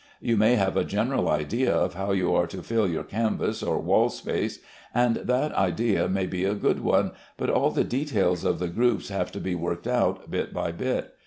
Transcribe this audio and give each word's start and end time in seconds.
You 0.19 0.35
may 0.35 0.55
have 0.55 0.75
a 0.77 0.83
general 0.83 1.29
idea 1.29 1.71
of 1.71 1.93
how 1.93 2.11
you 2.11 2.33
are 2.33 2.47
to 2.47 2.63
fill 2.63 2.87
your 2.89 3.03
canvas 3.03 3.61
or 3.61 3.77
wall 3.79 4.09
space, 4.09 4.57
and 4.95 5.17
that 5.17 5.53
idea 5.53 6.07
may 6.09 6.25
be 6.25 6.43
a 6.43 6.55
good 6.55 6.79
one, 6.79 7.11
but 7.37 7.51
all 7.51 7.69
the 7.69 7.83
details 7.83 8.43
of 8.43 8.57
the 8.57 8.67
groups 8.67 9.09
have 9.09 9.31
to 9.33 9.39
be 9.39 9.53
worked 9.53 9.85
out 9.85 10.31
bit 10.31 10.55
by 10.55 10.71
bit. 10.71 11.13